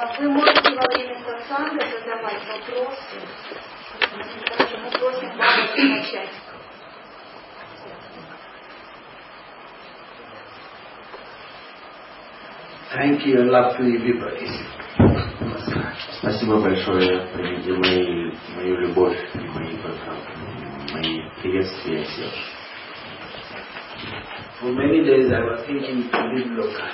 [0.00, 3.18] А, Вы можете во время сатсанга задавать вопросы.
[4.12, 6.30] Мы просим вас начать.
[12.94, 14.48] Thank you and love to everybody.
[16.20, 17.26] Спасибо большое.
[17.34, 19.76] Мои, мою любовь и мои,
[20.92, 22.57] мои приветствия всех.
[24.60, 26.86] For many days I was thinking to leave Loka.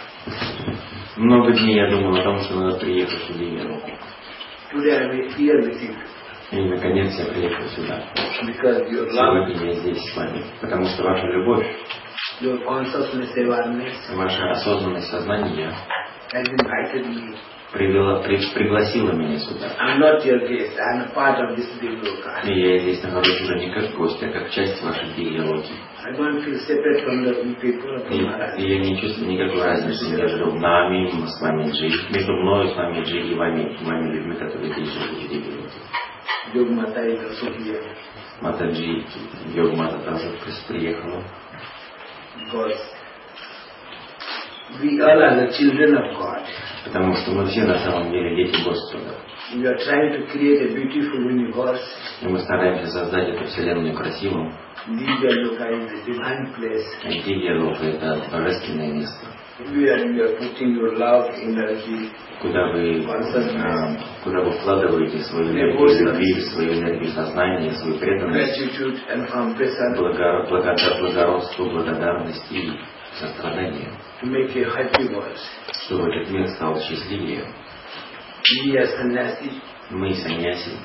[1.16, 3.80] Много дней я думал о том, что надо приехать в Диверу.
[4.72, 5.94] Today I am here with you
[6.50, 8.02] И наконец я приехал сюда.
[8.46, 10.42] because your love, Сегодня я здесь с вами.
[10.60, 11.66] Потому что ваша любовь,
[12.40, 13.94] your consciousness awareness
[16.32, 17.36] has invited me.
[17.74, 19.66] Привела, при- пригласила меня сюда.
[19.78, 22.40] I'm not your guest, I'm a part of this big Loka.
[22.44, 25.76] И я здесь нахожусь уже не как гость, а как часть вашей идеологии.
[26.06, 28.58] I don't feel separate from the people of И, Maharaj.
[28.60, 33.20] я не чувствую никакой разницы между нами, с вами Джи, между мной, с вами Джи
[33.20, 36.54] и вами, вами людьми, которые здесь живут в.
[36.54, 37.82] Yog Mata is also here
[38.42, 39.02] Матаджи,
[39.54, 40.30] Йогмата тоже
[40.68, 41.22] приехала.
[42.36, 42.78] because
[44.82, 46.42] we all are the children of God.
[46.84, 49.14] Потому что мы все на самом деле дети Господа.
[49.54, 51.80] We are trying to create a beautiful universe.
[52.22, 54.52] И мы стараемся создать эту вселенную красивым.
[54.88, 56.84] Divya Loka is a divine place.
[57.24, 59.26] Дивья-лока– это божественное место,
[59.56, 62.10] Where you are putting your love, energy,
[62.42, 68.60] куда вы, а, куда вы вкладываете свою энергию любви, свою энергию сознания, свою преданность,
[69.96, 72.72] благо- благода- благородство, благодарность и
[73.20, 75.38] сострадание, to make a happy world.
[75.86, 77.44] чтобы этот мир стал счастливее.
[78.64, 80.78] We as sannyasi Мы, саньяси,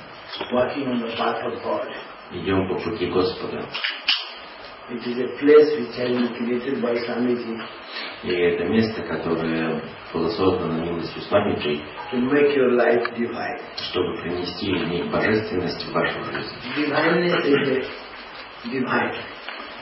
[0.51, 1.87] walking on the path of God.
[2.31, 3.65] идем по пути Господа.
[4.91, 7.61] It is a place which has been created by Swamiji
[8.23, 11.79] И это место, которое было создано милостью Свамиджи,
[12.11, 13.59] to make your life divine.
[13.77, 16.55] чтобы принести в них божественность в вашу жизнь.
[16.75, 17.87] Divineness is
[18.65, 19.15] divine.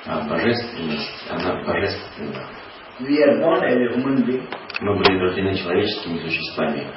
[0.06, 2.50] А божественность, она божественна.
[3.00, 4.47] We are as a human.
[4.81, 6.88] Мы были человеческими существами,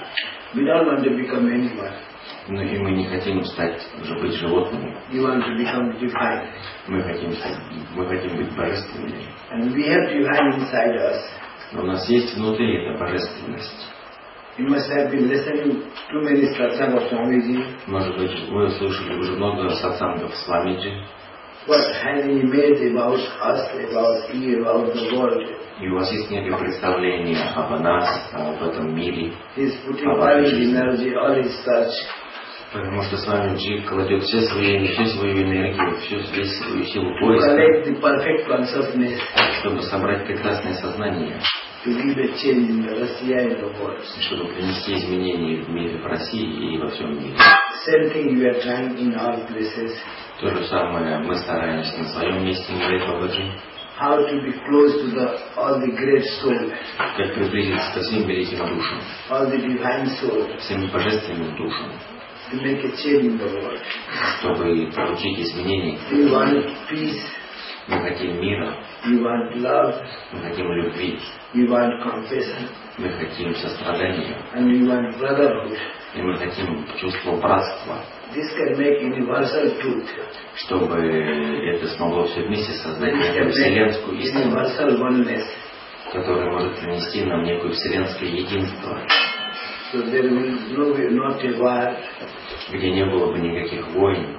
[2.48, 4.96] но и мы не хотим стать, уже быть животными.
[5.12, 7.58] Мы хотим, стать,
[7.94, 9.26] мы хотим быть божественными.
[9.50, 9.74] And.
[11.72, 13.88] Но у нас есть внутри эта божественность.
[14.58, 17.12] You must have been listening to many satsang of.
[17.86, 21.04] Может быть, вы слышали уже много сатсангов с Вамиджи,
[21.70, 25.60] What has he made about us, about you, about the world?
[25.80, 29.32] и у вас есть некое представление об нас, об этом мире,
[31.14, 31.94] all his touch.
[32.72, 37.14] Потому что с вами Джи кладет все свои, всю свою энергию, всю, весь свою силу
[37.20, 37.54] поиска,
[39.60, 41.40] чтобы собрать прекрасное сознание,
[41.82, 42.02] чтобы
[44.54, 47.36] принести изменения в мире, в России и во всем мире.
[47.86, 49.96] Same thing you are trying in all places.
[50.40, 53.52] То же самое мы стараемся на своем месте Мирей Бабаджи,
[53.98, 58.58] How to be close to the all the great soul, как приблизиться ко всем великим
[58.58, 59.00] душам,
[59.30, 61.92] all the divine soul, всем божественным душам,
[62.50, 63.80] to make a change in the world.
[64.38, 65.98] чтобы получить изменения.
[66.10, 67.22] We want peace,
[67.88, 68.74] Мы хотим мира,
[69.06, 69.94] we want love,
[70.32, 71.18] мы хотим любви,
[71.54, 75.76] we want compassion, мы хотим сострадания, and we want brotherhood.
[76.14, 78.04] И мы хотим чувство братства,
[78.34, 80.08] This can make universal truth.
[80.56, 85.44] чтобы это смогло все вместе создать некую вселенскую истину, universal oneness.
[86.12, 88.98] которая может принести нам некое вселенское единство,
[89.92, 90.94] So there will no,
[91.26, 91.96] not a war,
[92.72, 94.38] где не было бы никаких войн,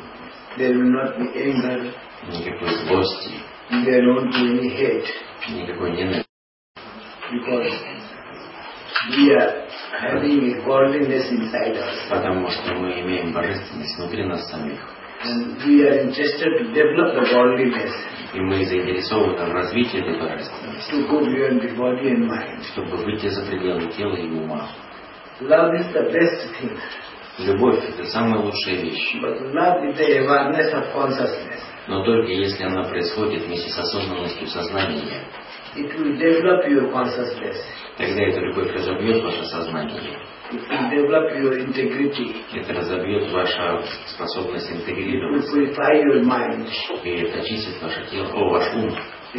[0.58, 1.94] there will not be anger,
[2.28, 3.34] никакой злости,
[3.86, 5.08] there won't be any hate,
[5.50, 6.26] никакой ненависти,
[7.34, 7.72] because
[9.18, 9.61] we are
[12.10, 14.80] потому что мы имеем божественность внутри нас самих.
[15.24, 17.94] and we are interested to develop the godliness
[18.34, 22.64] И мы заинтересованы в развитии этой божественности, to go beyond the body and mind.
[22.74, 24.68] чтобы выйти за пределы тела и ума.
[25.42, 26.78] Love is the best thing,
[27.40, 31.60] Любовь– это самая лучшая вещь, but love is the awareness of consciousness.
[31.88, 35.24] но только если она происходит вместе с осознанностью сознания.
[35.76, 37.58] It will develop your consciousness.
[37.98, 40.18] Тогда эта любовь разобьет ваше сознание,
[42.54, 45.58] это разобьет вашу способность интегрироваться,
[46.24, 46.68] mind.
[47.04, 48.96] и это очистит ваше тело, о, ваш ум,
[49.34, 49.38] и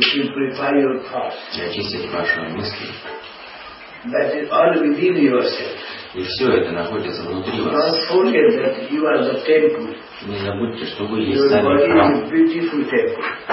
[1.60, 2.86] очистит ваши мысли.
[4.04, 5.78] That is all within yourself.
[6.14, 7.74] И все это находится внутри вас.
[7.74, 9.96] Don't forget that you are the temple.
[10.26, 12.28] Не забудьте, что вы есть сами храм,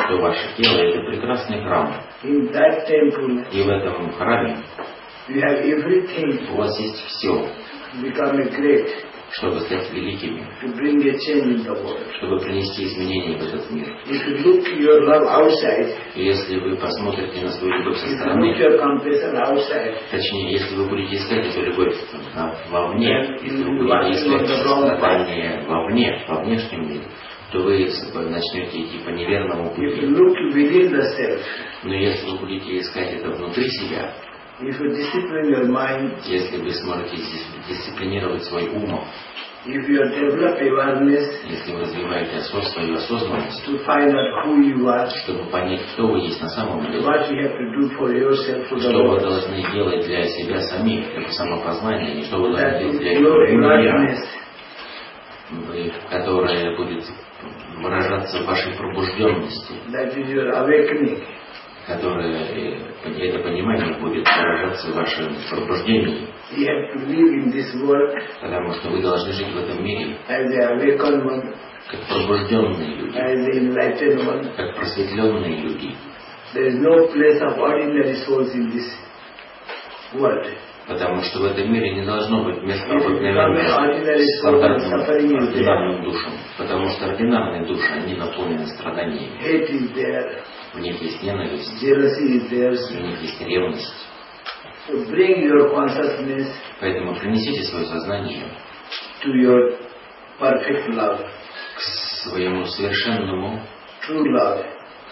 [0.09, 1.93] что ваше тело– это прекрасный храм.
[2.23, 4.57] In that temple, И в этом храме
[5.29, 7.47] you have everything у вас есть все.
[8.01, 8.87] become a great,
[9.31, 11.99] чтобы стать великими, to bring a change in the world.
[12.17, 13.85] чтобы принести изменения в этот мир.
[14.07, 18.09] If you look your love outside, И если вы посмотрите на свою любовь со if
[18.09, 21.95] you стороны, look your compassion outside, точнее, если вы будете искать эту любовь
[22.35, 27.03] а, вовне, если вы будете искать страдания вовне, во внешнем мире,
[27.51, 27.79] то вы
[28.29, 30.01] начнете идти по неверному пути.
[31.83, 34.13] Но если вы будете искать это внутри себя,
[34.61, 39.01] если вы сможете дис- дисциплинировать свой ум,
[39.65, 44.85] if you develop awareness если вы развиваете осо- свою осознанность, to find out who you
[44.87, 48.09] are, чтобы понять, кто вы есть на самом деле, what you have to do for
[48.13, 52.79] yourself, for что вы должны делать для себя самих, это самопознание, и что вы должны
[52.79, 53.47] делать для мира,
[56.09, 57.03] которое будет
[57.81, 59.73] выражаться в вашей пробужденности,
[61.87, 66.27] которое, э, это понимание будет выражаться в вашем пробуждении,
[68.41, 70.17] потому что вы должны жить в этом мире.
[71.89, 73.17] Как пробужденные люди,
[74.55, 75.95] как просветленные люди,
[76.53, 78.87] There is no place of ordinary souls in this
[80.19, 80.47] world.
[80.89, 83.55] Потому что в этом мире не должно быть места обыкновенным
[84.39, 84.99] стандартным
[85.47, 89.37] ординарным душам, потому что ординарные души, они наполнены страданиями,
[90.73, 91.79] в них есть ненависть,
[92.91, 93.93] в них есть ревность.
[96.81, 98.45] Поэтому принесите свое сознание
[101.75, 101.81] к
[102.23, 103.61] своему совершенному,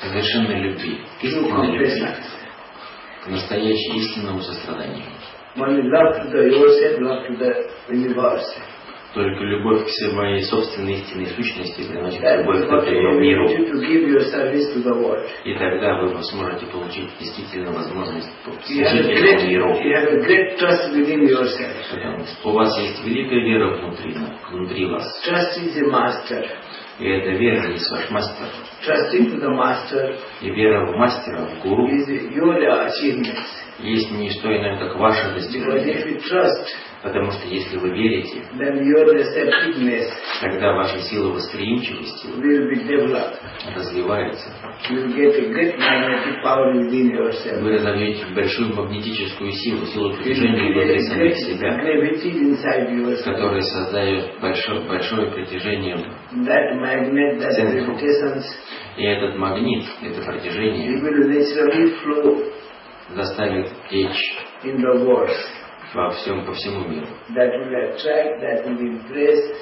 [0.01, 1.89] совершенной любви, истинной любви,
[3.23, 5.05] к настоящей истинному состраданию.
[5.57, 8.45] Only love to the yourself, love to the universe.
[9.13, 13.47] Только любовь к своей собственной истинной сущности приносит That любовь к этому миру.
[13.47, 15.25] the.
[15.43, 19.73] И тогда вы сможете получить действительно возможность служить этому миру.
[21.89, 24.15] Потому что у вас есть великая вера внутри,
[24.51, 25.05] внутри вас.
[25.27, 26.45] Trust is a master.
[26.99, 28.47] И эта вера есть ваш мастер.
[28.85, 33.66] Trusting to the master И вера в мастера, в гуру, is your achievements.
[33.79, 36.19] Есть не что иное, как ваше достижение.
[37.03, 38.43] Потому что если вы верите,
[40.41, 42.27] тогда ваша сила восприимчивости
[43.75, 44.51] развивается.
[47.61, 51.77] Вы разовьете большую магнетическую силу, силу притяжения внутри самих себя,
[53.23, 55.97] которая создает большое, большое притяжение.
[56.33, 57.77] That magnet, that Центр.
[57.85, 58.43] gravitations,
[58.97, 60.97] И этот магнит, это притяжение
[63.15, 64.37] заставит течь
[65.93, 67.07] во всем, по всему миру.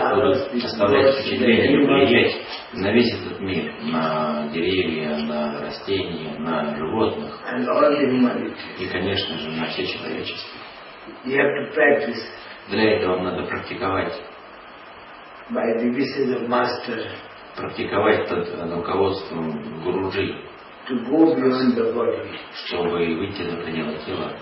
[0.51, 2.37] будут оставлять впечатление, влиять
[2.75, 7.41] на весь этот мир, на деревья, на растения, на животных.
[8.79, 10.61] И, конечно же, на все человечество.
[12.69, 14.13] Для этого надо практиковать,
[15.51, 17.07] by the wishes of master
[17.57, 20.35] практиковать под руководством Гуруджи,
[22.67, 24.33] чтобы выйти за пределы тела.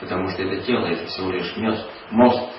[0.00, 1.86] Потому что это тело, это всего лишь мост.
[2.10, 2.52] мост.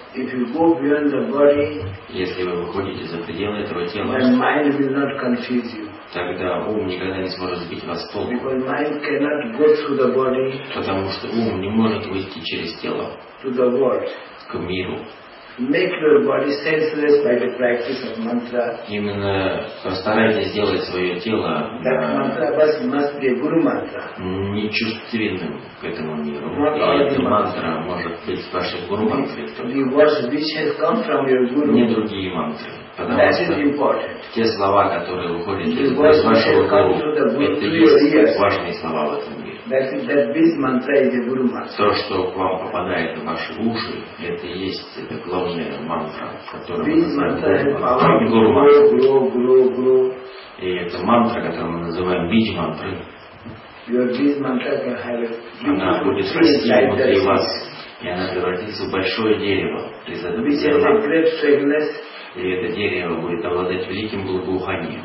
[2.09, 4.17] Если вы выходите за пределы этого тела,
[6.13, 8.31] тогда ум никогда не сможет сбить вас с толку.
[10.73, 13.11] Потому что ум не может выйти через тело
[14.49, 14.99] к миру.
[15.59, 18.77] Make your body senseless by the practice of mantra.
[18.87, 24.03] Именно постарайтесь сделать свое тело That mantra must, must be a guru mantra.
[24.19, 26.47] нечувственным к этому миру.
[26.53, 27.81] И эта мантра.
[27.81, 29.47] может быть вашей гуру мантрой
[31.73, 32.71] Не другие мантры.
[32.95, 33.55] Потому что
[34.35, 39.46] те слова, которые выходят из, вашего гуру, это есть важные слова в этом мире.
[41.77, 46.87] То, что к вам попадает в ваши уши, это и есть эта главная мантра, которую
[46.87, 47.39] мы называем
[49.31, 50.13] гуру grow.
[50.59, 52.97] И это мантра, которую мы называем бидж мантрой,
[55.63, 57.45] она будет расти внутри вас,
[58.01, 59.91] и она превратится в большое дерево.
[60.07, 60.43] Из этого
[62.37, 65.03] И это дерево будет обладать великим благоуханием.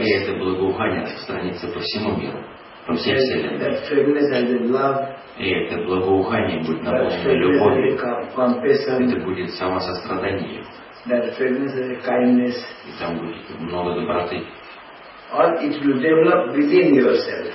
[0.00, 2.38] И это благоухание распространится по всему миру,
[2.86, 3.58] по всей Вселенной.
[5.38, 7.96] И это благоухание будет наполнено любовью.
[9.06, 10.62] Это будет самосострадание.
[12.86, 14.42] И там будет много доброты.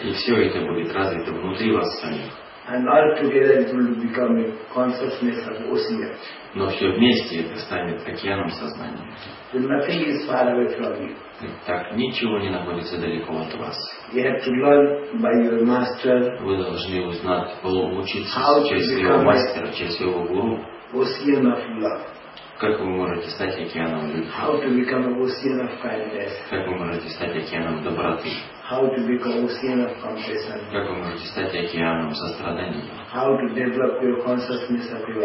[0.02, 2.34] И все это будет развито внутри вас самих.
[2.70, 6.12] And all together it will become a consciousness of ocean.
[6.54, 9.08] Но все вместе это станет океаном сознания.
[9.54, 11.16] So nothing is far away from you.
[11.66, 13.76] Так ничего не находится далеко от вас.
[14.12, 19.72] You have to learn by your master Вы должны узнать, учиться to через своего мастера,
[19.72, 20.60] через своего гуру,
[20.94, 22.17] ocean of love.
[22.60, 26.32] Как вы можете стать океаном любви, How to become an ocean of kindness.
[26.50, 28.30] как вы можете стать океаном доброты,
[28.70, 30.60] How to become ocean of compassion.
[30.72, 32.84] как вы можете стать океаном сострадания,
[33.14, 35.24] How to develop your consciousness of your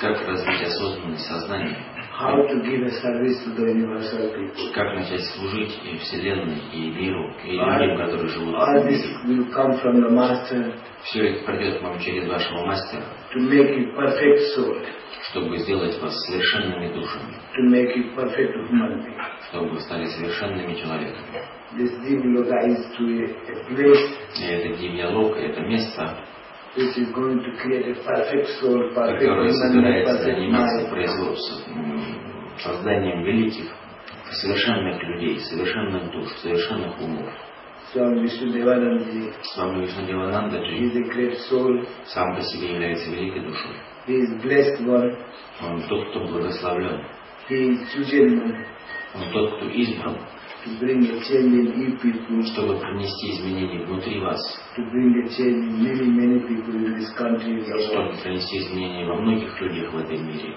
[0.00, 1.76] как развить осознанность сознания,
[2.18, 4.72] How to give a service to the universal people.
[4.74, 9.42] как начать служить и Вселенной, и миру, и людям, которые живут в этом this мире.
[9.42, 10.72] will come from the master
[11.04, 13.02] Все это придет вам через вашего мастера,
[13.34, 14.76] to make you perfect soul,
[15.30, 19.16] чтобы сделать вас совершенными душами, to make you perfect human being.
[19.48, 21.42] чтобы вы стали совершенными человеками.
[21.76, 24.06] This Divloka is to a, a place
[24.38, 26.16] И это Дивьялока, это место,
[26.76, 32.04] which is going to create a perfect soul, perfect которое собирается заниматься производством,
[32.58, 33.72] созданием великих,
[34.30, 37.32] совершенных людей, совершенных душ, совершенных умов.
[37.94, 38.02] Is
[40.96, 41.86] a great soul.
[42.06, 43.76] сам по себе является великой душой.
[44.06, 45.16] He is blessed one.
[45.62, 47.04] Он тот, кто благословлен.
[47.48, 48.66] He is chosen one
[49.14, 50.16] Он тот, кто избран,
[50.64, 54.38] to bring a change in you people, чтобы принести изменения внутри вас,
[54.76, 59.16] to bring a change in many, many people in this country, чтобы принести изменения во
[59.16, 60.56] многих людях в этой мире,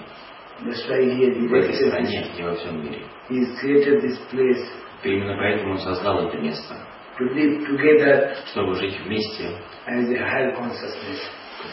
[0.62, 3.02] That's why he has в этой стране и во всем мире.
[3.30, 4.68] He has created this place
[5.02, 6.76] именно поэтому он создал это место,
[7.18, 11.20] to live together чтобы жить вместе as a higher consciousness,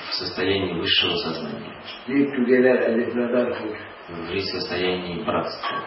[0.09, 1.75] в состоянии высшего сознания,
[4.29, 5.79] жить в состоянии братства,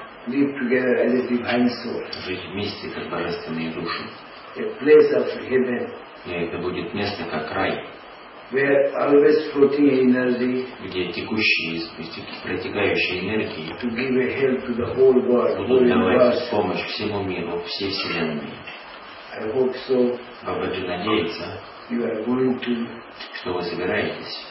[2.27, 4.05] жить вместе как божественные души.
[6.27, 7.83] И это будет место как рай,
[10.85, 11.81] где текущие,
[12.43, 13.73] протекающие энергии
[15.57, 18.53] будут давать помощь всему миру, всей Вселенной.
[20.45, 21.61] Бабаджи надеется,
[21.91, 22.87] You are going to
[23.41, 24.47] что вы собираетесь?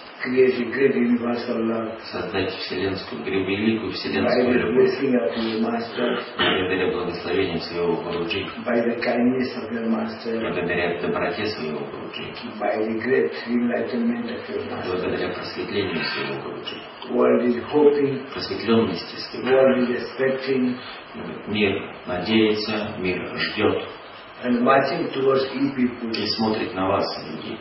[2.12, 5.00] Создать вселенскую, великую вселенскую любовь,
[6.36, 8.46] благодаря благословению своего Гуруджи,
[10.42, 12.26] благодаря доброте своего Гуруджи,
[14.86, 16.76] благодаря просветлению своего Гуруджи,
[18.34, 19.50] просветленности своего.
[19.96, 20.76] expecting,
[21.48, 23.88] Мир надеется, мир ждет
[24.44, 26.10] and marching towards you people.
[26.12, 27.58] и смотрит на вас, люди.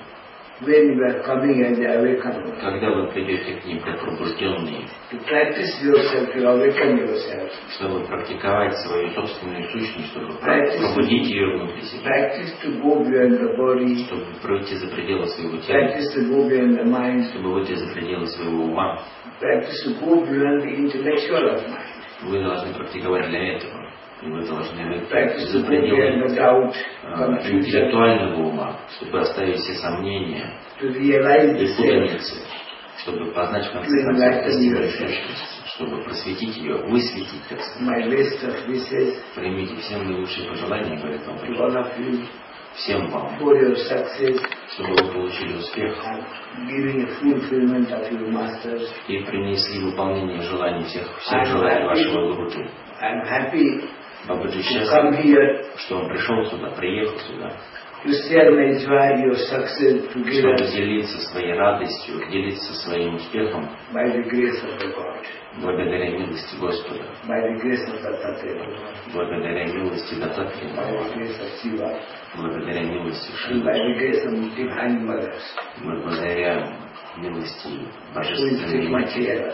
[0.61, 5.71] When you are coming awakened one, Когда вы придете к ним как пробужденные, to practice
[5.85, 10.81] yourself, to awaken yourself, чтобы практиковать свою собственную сущность, чтобы Practice.
[10.81, 15.59] пробудить ее внутри себя, practice to go beyond the body, чтобы выйти за пределы своего
[15.59, 19.01] тела, practice to go beyond the mind, чтобы выйти за пределы своего ума,
[19.41, 23.88] practice to go beyond the intellectual of mind, вы должны практиковать для этого.
[24.23, 26.21] И вы должны to за пределы
[27.05, 30.59] а, интеллектуального ума, чтобы оставить все сомнения.
[30.81, 31.13] И
[31.77, 32.43] путаницы,
[33.03, 34.25] чтобы познать в конце концов
[34.91, 37.87] сущность, чтобы просветить ее, высветить, так сказать.
[39.37, 40.99] Примите всем наилучшие пожелания,
[41.57, 42.25] all of you.
[42.75, 43.39] Всем вам,
[44.75, 45.97] чтобы вы получили успех.
[49.09, 52.71] И принесли выполнение желаний всех, всех желаний вашего Гуруджи.
[54.27, 57.53] Бабаджи счастлив, что он пришел сюда, приехал сюда,
[58.03, 58.15] чтобы
[60.73, 63.69] делиться своей радостью, делиться своим успехом.
[65.61, 67.03] Благодаря милости Господа,
[69.15, 70.15] благодаря милости
[71.63, 72.01] Shiva,
[72.37, 73.31] благодаря милости
[75.05, 75.43] mothers
[75.83, 76.77] благодаря
[77.17, 77.69] милости
[78.15, 79.53] Божественной Матери,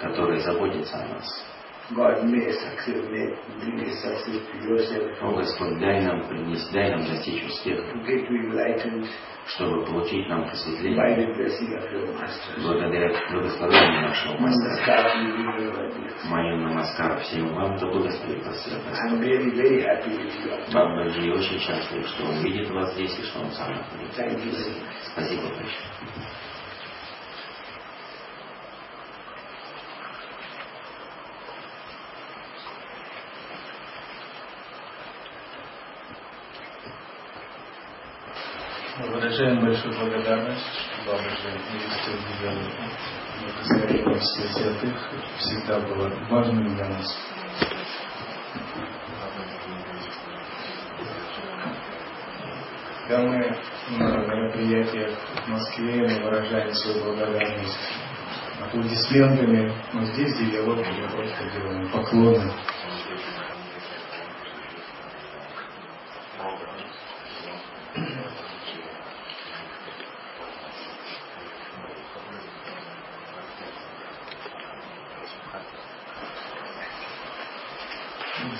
[0.00, 1.55] которая заботится о нас.
[1.94, 6.90] God may success, may bring a success to yourself, О Господь, дай нам принести, дай
[6.90, 9.06] нам достичь успеха, to get you enlightened
[9.54, 12.60] чтобы получить нам by просветление the blessing of your master.
[12.60, 14.74] благодаря благословению нашего мастера.
[14.74, 16.28] Namaskar to you, your dear.
[16.28, 18.80] Мою намаскар всем вам, да благословит вас всех.
[19.04, 20.72] I'm very, very happy with you.
[20.72, 24.24] Бабаджи очень счастлив, что он видит вас здесь и что он сам находится.
[25.12, 26.45] Спасибо большое.
[39.16, 40.66] Выражаем большую благодарность,
[41.06, 42.70] навестил Диалогу.
[43.40, 47.16] Благословение всех святых всегда было важным для нас.
[53.08, 53.56] когда мы
[53.98, 57.78] на мероприятиях в Москве мы выражаем свою благодарность
[58.60, 62.52] аплодисментами, но здесь диалог мы просто делаем поклоны.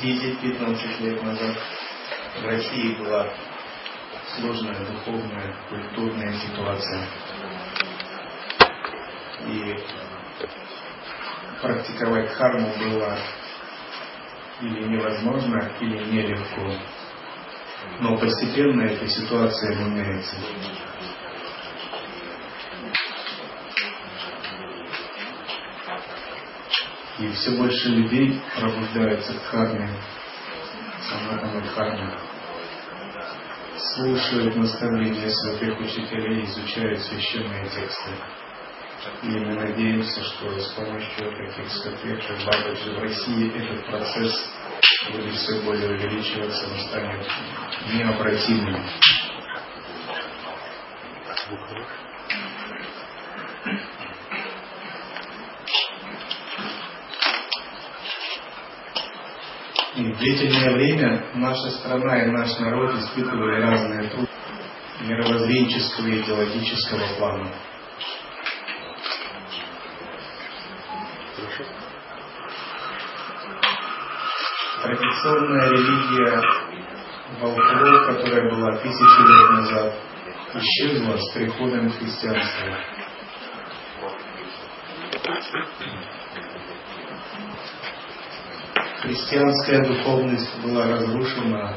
[0.03, 1.57] Десять-пятнадцать лет назад
[2.41, 3.33] в России была
[4.37, 7.07] сложная духовная, культурная ситуация.
[9.49, 9.77] И
[11.63, 13.19] практиковать карму было
[14.61, 16.79] или невозможно, или нелегко.
[18.01, 20.37] Но постепенно эта ситуация меняется.
[27.19, 29.89] И все больше людей пробуждаются к карме,
[31.09, 32.19] санатана карме
[33.95, 38.11] слушают наставления святых учителей, изучают священные тексты.
[39.23, 44.51] И мы надеемся, что с помощью таких как Бабаджи в России, этот процесс
[45.13, 47.27] будет все более увеличиваться, он станет
[47.95, 48.83] необратимым.
[59.97, 64.35] И в длительное время наша страна и наш народ испытывали разные трудности
[65.03, 67.53] мировоззренческого и идеологического плана.
[74.83, 76.43] Традиционная религия
[77.41, 79.95] волков, которая была тысячи лет назад,
[80.55, 82.96] исчезла с приходом христианства.
[89.17, 91.75] Христианская духовность была разрушена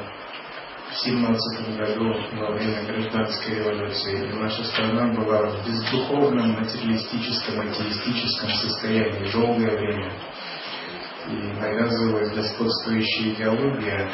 [0.91, 8.49] в 17 году во время гражданской революции, и наша страна была в бездуховном, материалистическом, атеистическом
[8.49, 10.11] состоянии долгое время.
[11.29, 14.11] И навязывалась господствующая идеология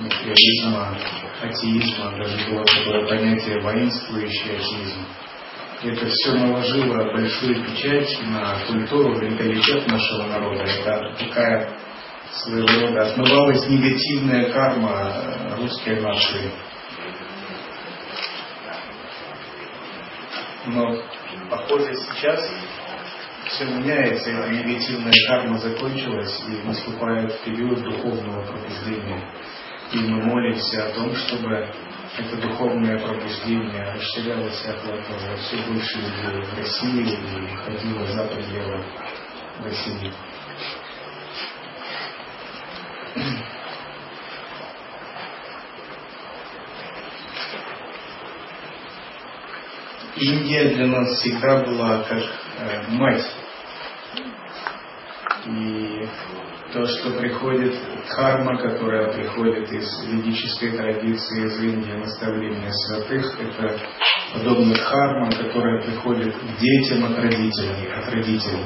[0.00, 0.98] материализма,
[1.40, 5.06] атеизма, даже было такое понятие воинствующий атеизм.
[5.84, 10.64] Это все наложило большую печать на культуру, менталитет нашего народа.
[10.64, 11.85] Это такая
[12.32, 16.50] своего рода отмывалась негативная карма русской нации.
[20.66, 20.96] Но,
[21.48, 22.50] похоже, сейчас
[23.48, 29.32] все меняется, эта негативная карма закончилась, и наступает период духовного пробуждения.
[29.92, 31.68] И мы молимся о том, чтобы
[32.18, 38.84] это духовное пробуждение расширялось и охватывало все больше людей в России и ходило за пределы
[39.62, 40.12] России.
[50.18, 52.22] Индия для нас всегда была как
[52.58, 53.24] э, мать.
[55.46, 56.08] И
[56.72, 57.74] то, что приходит
[58.08, 63.78] карма, которая приходит из ведической традиции, из Индии, наставления святых, это
[64.34, 68.64] подобно карма, которая приходит к детям от родителей, от родителей.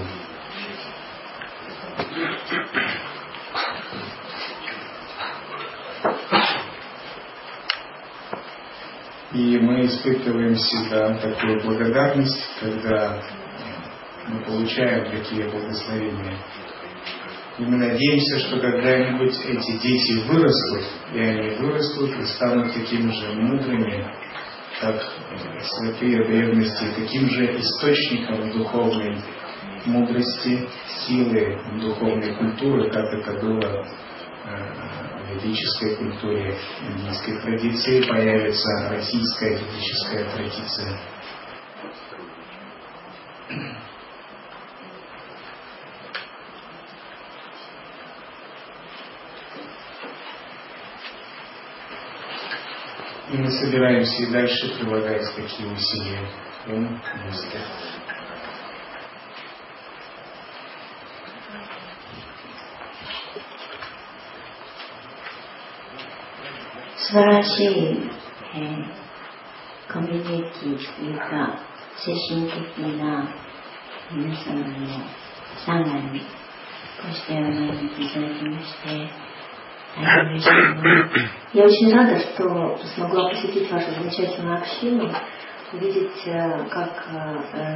[9.32, 13.22] И мы испытываем всегда такую благодарность, когда
[14.28, 16.38] мы получаем такие благословения.
[17.58, 23.32] И мы надеемся, что когда-нибудь эти дети вырастут, и они вырастут и станут такими же
[23.34, 24.06] мудрыми,
[24.80, 25.02] как
[25.62, 29.18] святые древности, таким же источником духовной
[29.84, 30.68] мудрости,
[31.06, 33.84] силы духовной культуры, как это было э,
[35.34, 36.56] ведической культуре,
[36.88, 40.98] индийской традиции появится российская ведическая традиция.
[53.32, 56.28] И мы собираемся и дальше прилагать такие усилия.
[56.66, 57.58] Ум, музыка.
[67.13, 71.59] らしい、えー、コミュニティというか、
[71.97, 73.27] 精神的な
[74.11, 74.75] 皆様の
[75.65, 76.25] 参賀に、こ
[77.09, 79.25] うしてお招きいただきまして、
[79.95, 81.35] 大変嬉しい思い。
[81.53, 85.09] Я очень рада, что смогла посетить вашу замечательную общину,
[85.73, 86.23] увидеть,
[86.69, 87.05] как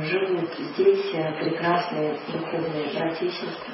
[0.03, 3.73] живут здесь прекрасные духовные братья и сестры.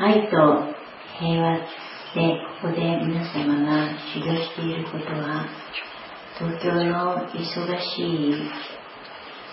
[0.00, 0.74] 愛と
[1.18, 1.58] 平和
[2.14, 2.20] で
[2.62, 5.46] ここで皆様が修行していることは
[6.38, 8.34] 東京の忙しい、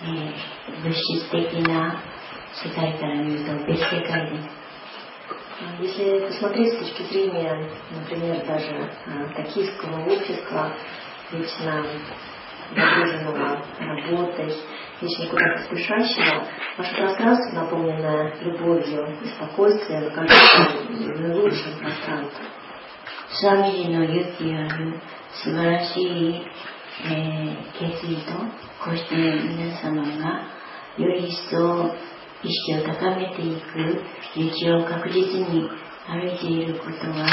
[0.02, 2.02] えー、物質的な
[2.62, 4.66] 世界から見ると別世界です。
[5.80, 8.92] Если посмотреть с точки зрения, например, даже
[9.34, 10.72] токийского общества,
[11.32, 11.84] вечно
[12.74, 14.52] загруженного работой,
[15.00, 16.46] вечно куда-то спешащего,
[16.78, 22.46] ваше пространство, наполненное любовью и спокойствием, кажется наилучшим пространством.
[23.28, 24.94] スワミジの勇気ある
[25.42, 26.42] 素晴らしい、
[27.04, 28.32] えー、決意と
[28.82, 30.42] こうして皆様が
[30.96, 31.90] より一層
[32.42, 34.00] 意識を高めていく
[34.36, 35.68] 道を確実に
[36.06, 37.26] 歩いていることは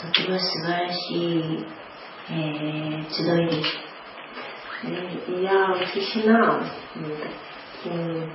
[0.00, 1.66] とても素晴らしい、
[2.30, 3.89] えー、集いです。
[4.83, 6.63] И я восхищена
[7.83, 8.33] таким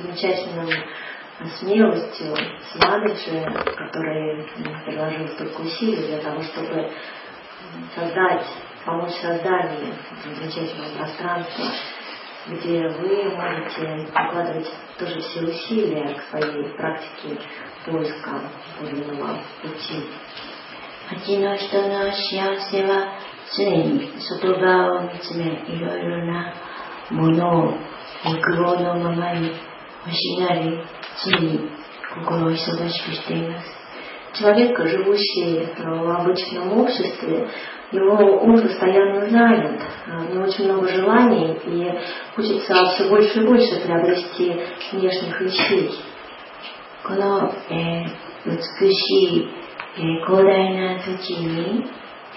[0.00, 0.68] замечательным
[1.40, 2.36] а, смелостью
[2.72, 3.44] Сванаджи,
[3.76, 4.44] которые
[4.84, 6.90] приложил столько усилий для того, чтобы
[7.94, 8.46] создать,
[8.84, 11.66] помочь созданию этого замечательного пространства,
[12.46, 17.40] где вы можете вкладывать тоже все усилия к своей практике
[17.84, 18.40] поиска
[18.78, 20.06] подлинного пути.
[21.10, 23.17] Одиночная сила
[23.55, 26.53] 常に外側を見つめいろいろな
[27.11, 27.73] ものを
[28.25, 29.51] 欲望のままに
[30.05, 30.79] 欲しがり
[31.23, 31.59] 常に
[32.15, 33.83] 心を忙しくしています。
[34.33, 37.47] Человек, живущий в обычном обществе,
[37.91, 41.99] его ум постоянно занят, у него очень много желаний, и
[42.35, 44.59] хочется все больше и больше приобрести
[44.91, 45.91] внешних вещей.
[47.05, 49.47] この、えー、美しい、
[49.97, 51.83] えー、広大な土地に、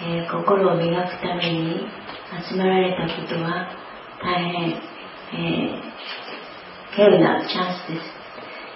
[0.03, 1.87] えー、心を磨くために
[2.49, 3.69] 集まられたことは
[4.23, 8.17] 大変、えー、稀有なチャンスです。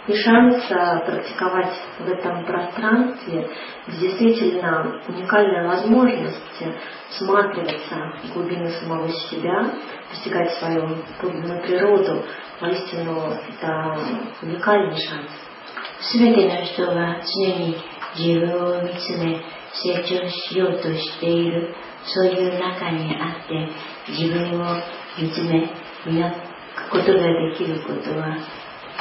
[0.09, 3.49] и шанс практиковать в этом пространстве,
[3.87, 6.65] действительно уникальная возможность
[7.11, 9.73] всматриваться в глубины самого себя,
[10.11, 12.25] постигать свою подлинную природу,
[12.61, 13.99] воистину это
[14.43, 15.31] уникальный шанс.
[16.03, 17.77] すべての人が常に
[18.17, 19.39] 自分を見つめ
[19.75, 21.75] 成長しようとしている
[22.05, 23.69] そういう中にあって
[24.09, 24.77] 自分を
[25.19, 25.69] 見つめ
[26.07, 28.37] 磨くことができることは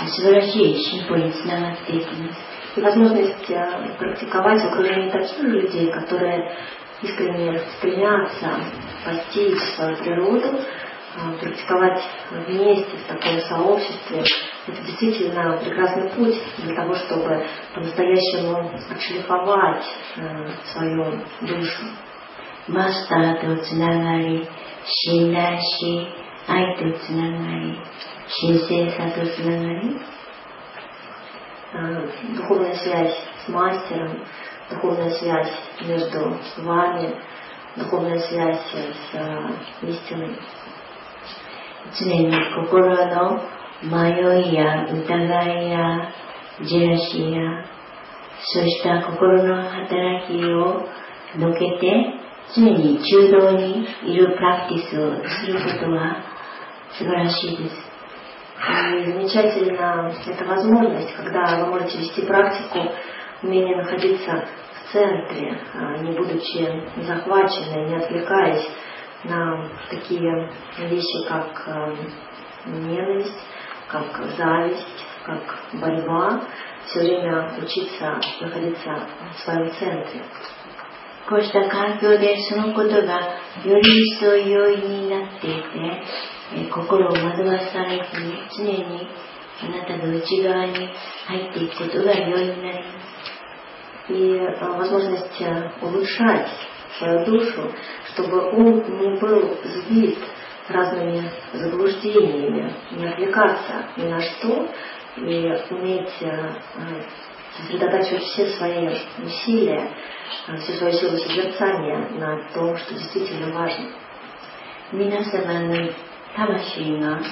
[0.07, 2.59] 素晴らしい進歩につながっていきます。
[2.79, 3.47] Возможность
[3.97, 6.55] практиковать в окружении таких людей, которые
[7.01, 8.59] искренне стремятся
[9.03, 10.59] постичь свою природу,
[11.40, 14.24] практиковать вместе в таком сообществе,
[14.66, 19.84] это действительно прекрасный путь для того, чтобы по-настоящему отшлифовать
[20.16, 21.84] э, свою душу.
[22.66, 24.48] Маста Тутснагари,
[24.86, 26.08] Шинаши,
[26.48, 27.78] Ай Тутснагари,
[28.28, 30.00] Шинсе Сатуснагари.
[31.74, 34.24] Э, духовная связь с мастером,
[34.70, 37.20] духовная связь между вами,
[37.76, 39.48] духовная связь с э,
[39.82, 40.36] истиной.
[41.99, 43.41] 常に心の
[43.83, 46.11] 迷いや疑いや
[46.61, 47.65] ジェラシーや
[48.41, 50.85] そうした心の働きを
[51.37, 52.19] のけて
[52.55, 56.23] 常に中道にいるプラクティスをすることは
[56.97, 57.89] 素晴らしいです。
[58.59, 62.91] И замечательно эта возможность, когда вы можете вести практику,
[63.41, 64.47] умение находиться
[64.89, 65.61] в центре,
[66.01, 68.67] не будучи захваченной, не отвлекаясь
[69.23, 71.67] на такие вещи, как
[72.65, 73.39] ненависть,
[73.87, 74.05] как
[74.37, 75.41] зависть, как
[75.73, 76.41] борьба,
[76.85, 80.23] все время учиться находиться в своем центре.
[81.29, 83.19] こうした環境でそのことが
[83.63, 86.03] より一層容易になっていて、
[86.55, 89.07] え心を惑わされずに常に
[89.61, 90.89] あなたの内側に
[91.27, 94.11] 入っていくことが容易になります。
[94.11, 95.39] И возможность
[95.83, 96.49] улучшать
[96.98, 97.72] свою душу,
[98.12, 100.18] чтобы ум не был сбит
[100.68, 104.68] разными заблуждениями, не отвлекаться ни на что
[105.16, 106.54] и уметь э,
[107.56, 108.88] сосредотачивать все свои
[109.22, 109.90] усилия,
[110.48, 113.90] э, все свои силы созерцания на том, что действительно важно.
[114.92, 115.90] Минасамана
[116.36, 117.22] Тамашина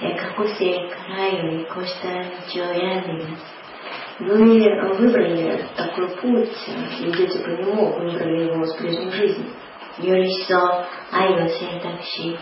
[0.00, 3.36] Экакусе Карайо Кошта Джоянина
[4.19, 4.37] Вы
[4.97, 6.57] выбрали такой путь,
[7.01, 9.45] идете по нему, выбрали его с прежней жизни.
[10.03, 10.57] より一層
[11.11, 12.37] 愛を選択し、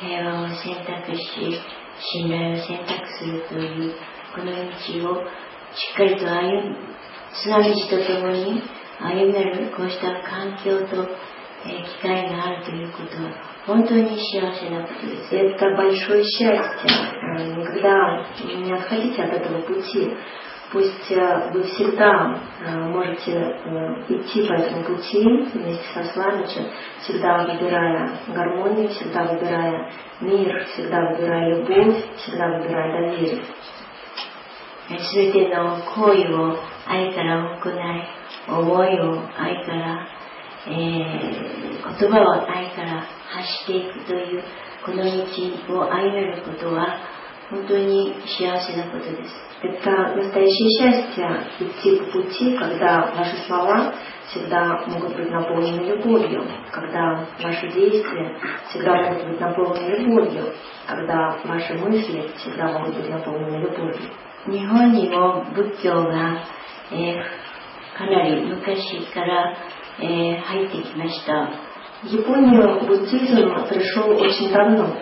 [0.00, 1.60] 平和を選択し、
[2.00, 3.94] 信頼を選択するという
[4.34, 5.24] この道を
[5.74, 6.76] しっかりと歩む、
[7.32, 8.60] 津波地とともに
[8.98, 11.08] 歩めるこうした環境と、
[11.64, 15.34] え機会があるということは本当に幸せなことです。
[15.34, 16.88] Это большое счастье.
[17.38, 20.14] Никогда не отходите от этого пути.
[20.72, 25.22] Пусть э, вы всегда э, можете э, идти по этому пути
[25.54, 26.66] вместе со Свамичем,
[27.02, 33.42] всегда выбирая гармонию, всегда выбирая мир, всегда выбирая любовь, всегда выбирая доверие.
[34.88, 38.04] すべての行為を愛から行い、
[38.48, 40.06] 思いを愛から、
[40.68, 44.44] えー、言葉を愛から発していくという
[44.84, 47.00] この道を歩めることは
[47.50, 49.46] 本当に幸せなことです。
[49.62, 51.28] Это настоящее счастье
[51.60, 53.94] идти по пути, когда ваши слова
[54.28, 58.36] всегда могут быть наполнены любовью, когда ваши действия
[58.68, 60.52] всегда могут быть наполнены любовью,
[60.86, 64.10] когда ваши мысли всегда могут быть наполнены любовью.
[64.48, 66.40] 日本にも仏教が、
[66.92, 69.56] えー、かなり昔から、
[69.98, 71.50] えー、入ってきました。
[72.04, 74.94] В Японию буддизм пришел очень давно.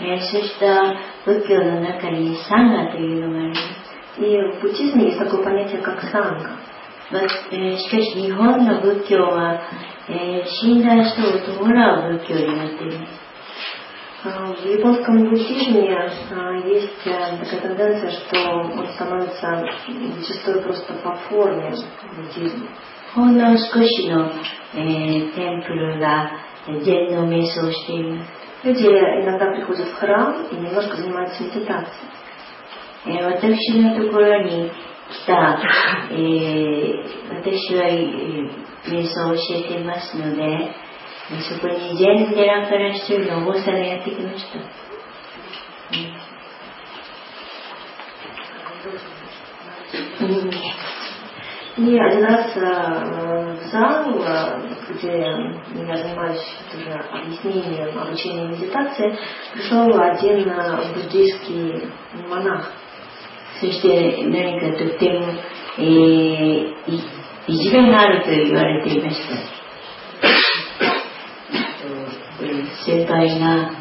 [0.00, 3.94] Если что Буддхи на накали есть санга то いうのがあります。
[4.16, 6.58] И в буддизме есть такое понятие, как санга.
[7.10, 9.60] Вот, э, しかし日本の仏教は、
[10.08, 13.24] えー、死んだ人を弔う仏教になっています。
[14.24, 16.10] В э, а японском буддизме э,
[16.66, 19.64] есть э, такая тенденция, что он становится
[20.18, 21.74] зачастую просто по форме
[22.16, 22.68] буддизма.
[23.14, 24.28] ほんの少しの、
[24.74, 26.32] えー、テンプルが
[26.82, 28.43] 全能瞑想しています。
[28.64, 32.10] Люди иногда приходят в храм и немножко занимаются медитацией.
[33.06, 34.70] И вот это все такое они
[35.10, 35.60] 来た、
[36.10, 37.84] えー、私は
[38.86, 40.74] 瞑想を教えていますので、
[41.48, 44.58] そこに全寺から一人の重さでやってきました。
[51.76, 56.41] Нет, у нас э, в зал э, где я занимаюсь
[56.75, 59.17] уже объяснением, обучением медитации,
[59.53, 60.43] пришел один
[60.95, 61.89] буддийский
[62.29, 62.71] монах.
[63.59, 65.27] そして何かとっても、
[65.79, 65.85] えー、
[66.87, 67.03] い
[67.47, 69.59] いじめがあると言われていました。
[72.85, 73.71] 先輩が、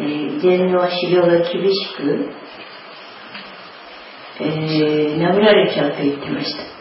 [0.00, 2.28] えー、禅の指導が厳しく、
[4.40, 6.73] えー、殴られちゃうと言ってました。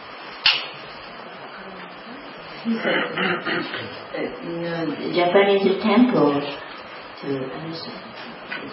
[5.14, 6.40] Japanese temple
[7.20, 7.28] to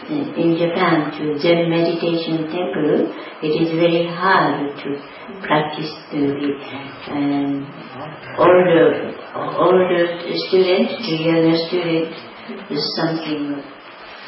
[0.09, 3.11] in Japan to Zen meditation temple,
[3.43, 4.95] it is very hard to
[5.41, 6.51] practice to the
[7.11, 7.67] um,
[8.37, 9.11] older
[9.59, 12.13] older student, the younger student
[12.71, 13.61] is something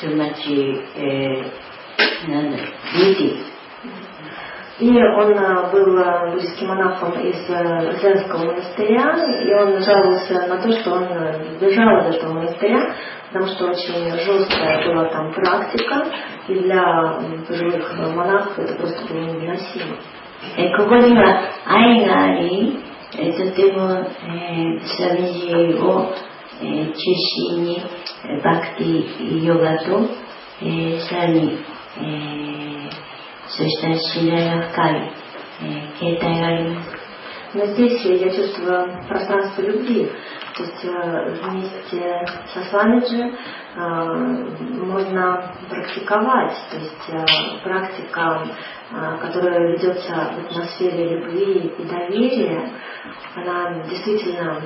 [0.01, 1.39] too much uh,
[2.99, 3.31] easy.
[4.79, 10.57] И он э, был э, буддийским монахом из э, Дзенского монастыря, и он жаловался на
[10.57, 11.07] то, что он
[11.59, 12.95] бежал из этого монастыря,
[13.31, 16.07] потому что очень жесткая была там практика,
[16.47, 19.95] и для пожилых монахов это просто было невыносимо.
[20.77, 22.77] ここには愛があり、
[23.11, 23.17] と
[23.55, 24.05] ても
[24.97, 27.81] 寂しいを中心に
[28.43, 30.05] バクティヨガと
[31.07, 31.59] さらに
[33.53, 35.11] все считают Шилая Кали,
[35.99, 36.77] Кетай
[37.53, 40.11] Но здесь я чувствую пространство любви.
[40.55, 43.79] То есть э, вместе со Сваниджи э,
[44.85, 48.43] можно практиковать, то есть э, практика,
[49.19, 52.69] которая ведется в атмосфере любви и доверия,
[53.35, 54.61] она действительно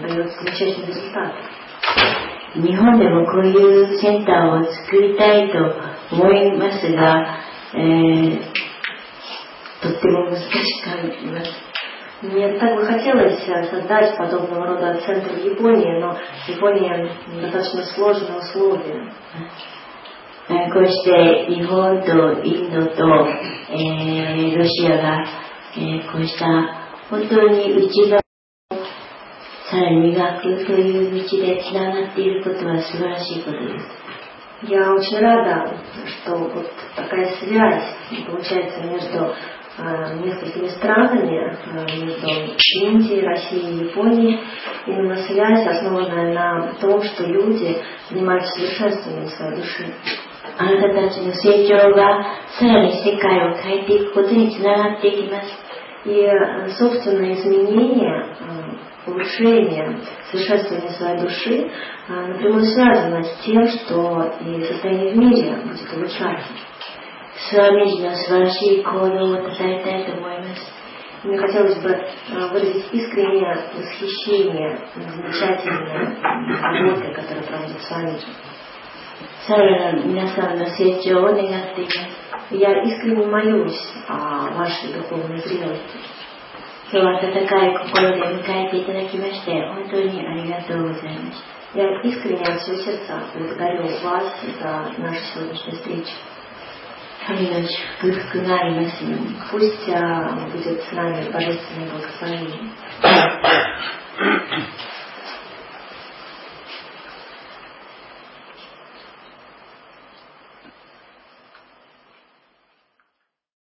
[0.00, 1.34] дает замечательный результат.
[2.54, 5.58] 日本でもこういうセンターを作りたいと
[6.12, 8.39] 思いますが、えー、
[9.81, 11.51] とっても難しく感じます。
[12.21, 17.09] Мне так бы хотелось создать подобного рода центр в Японии, но Япония
[17.41, 19.09] достаточно сложные условия.
[20.49, 23.27] こうして日本とインドと、
[23.69, 25.23] えー、ロシアが、
[25.77, 26.45] えー、こうした
[27.07, 28.83] 本当に内側を
[29.69, 34.02] さらに磨くという道でつながっていることは素晴らしいことです。
[34.63, 35.71] Я очень рада,
[36.05, 37.95] что вот такая связь
[38.27, 39.33] получается между
[39.77, 42.27] э, несколькими странами, э, между
[42.81, 44.39] Индией, Россией и Японией.
[44.85, 47.77] Именно связь, основанная на том, что люди
[48.09, 49.93] занимаются совершенствованием своей души.
[50.57, 55.47] あなたたちの成長がさらに世界を変えていくことにつながっていきます。
[56.05, 56.27] И
[56.77, 58.12] собственное изменение
[59.34, 61.70] совершение, совершенствование своей души
[62.08, 66.52] а, напрямую связано с тем, что и состояние в мире будет улучшаться.
[71.24, 76.20] Мне хотелось бы а, выразить искреннее восхищение замечательной
[76.60, 78.18] работы, которая проводит с вами.
[82.50, 85.98] Я искренне молюсь о вашей духовной зрелости.
[86.91, 91.59] 今日は温かい心で迎えていただきまして、本当にありがとうございました。
[91.75, 94.25] Я искренне от всего сердца благодарю вас
[94.59, 96.15] за нашу сегодняшнюю встречу.
[97.27, 97.61] 神の
[98.01, 99.35] 祝福がありますように。
[99.51, 102.71] Пусть а, будет с нами божественное благословение.